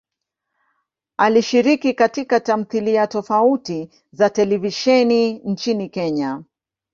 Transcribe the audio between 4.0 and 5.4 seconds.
za televisheni